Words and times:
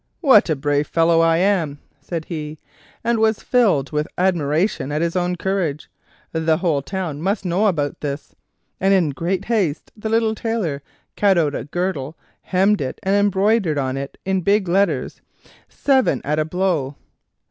"What 0.21 0.49
a 0.49 0.55
brave 0.55 0.87
fellow 0.87 1.19
I 1.21 1.37
am!" 1.37 1.77
said 2.01 2.25
he, 2.25 2.57
and 3.03 3.19
was 3.19 3.43
filled 3.43 3.91
with 3.91 4.07
admiration 4.17 4.91
at 4.91 5.03
his 5.03 5.15
own 5.15 5.35
courage. 5.35 5.91
"The 6.31 6.57
whole 6.57 6.81
town 6.81 7.21
must 7.21 7.45
know 7.45 7.67
about 7.67 7.99
this;" 8.01 8.35
and 8.79 8.95
in 8.95 9.11
great 9.11 9.45
haste 9.45 9.91
the 9.95 10.09
little 10.09 10.33
Tailor 10.33 10.81
cut 11.15 11.37
out 11.37 11.53
a 11.53 11.65
girdle, 11.65 12.17
hemmed 12.41 12.81
it, 12.81 12.97
and 13.03 13.13
embroidered 13.15 13.77
on 13.77 13.95
it 13.95 14.17
in 14.25 14.41
big 14.41 14.67
letters, 14.67 15.21
"Seven 15.69 16.19
at 16.23 16.39
a 16.39 16.45
blow." 16.45 16.95